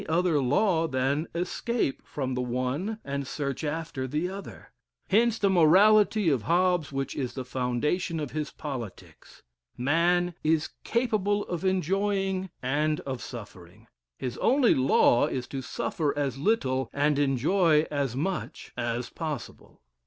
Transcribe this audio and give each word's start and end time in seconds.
other 0.09 0.39
law 0.41 0.87
than 0.87 1.27
escape 1.35 2.01
from 2.03 2.33
the 2.33 2.41
one 2.41 2.97
and 3.05 3.27
search 3.27 3.63
after 3.63 4.07
the 4.07 4.27
other; 4.27 4.71
hence 5.11 5.37
the 5.37 5.47
morality 5.47 6.27
of 6.27 6.41
Hobbes, 6.41 6.91
which 6.91 7.15
is 7.15 7.35
the 7.35 7.45
foundation 7.45 8.19
of 8.19 8.31
his 8.31 8.49
politics. 8.49 9.43
Man 9.77 10.33
is 10.43 10.69
capable 10.83 11.43
of 11.45 11.63
enjoying 11.63 12.49
and 12.63 12.99
of 13.01 13.21
suffering; 13.21 13.85
his 14.17 14.39
only 14.39 14.73
law 14.73 15.27
is 15.27 15.45
to 15.49 15.61
suffer 15.61 16.17
as 16.17 16.35
little, 16.35 16.89
and 16.91 17.19
enjoy 17.19 17.83
as 17.91 18.15
much, 18.15 18.71
as 18.75 19.07
possible. 19.11 19.83